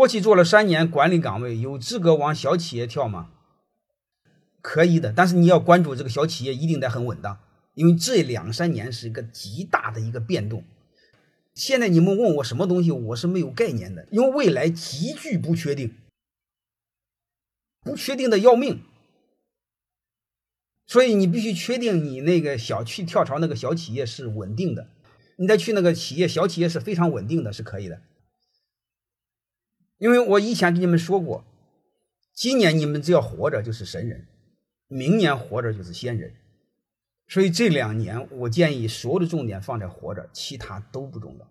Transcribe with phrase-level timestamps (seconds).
[0.00, 3.28] 过去做了三年管理岗位，有资格往小企业跳吗？
[4.62, 7.38] 可以的，但是你要关注这个小企业一定得很稳当，
[7.74, 10.64] 因为这两三年是一个极大的一个变动。
[11.52, 15.94] 现在你们问我什么东西，我是没有概念的，因为未来极具不确定，
[17.82, 18.80] 不确定的要命。
[20.86, 24.88] 所以你必须确定你那个小去跳槽那个小企业是稳定的，
[25.36, 28.00] 你再去那个企业小企业是非常稳定的，是可以的。
[30.00, 31.44] 因为我以前跟你们说过，
[32.34, 34.26] 今年你们只要活着就是神人。
[34.88, 36.34] 明年活着就是仙人，
[37.28, 41.46] 所以这两年我建议所有的重点放在活着，其他都不重要。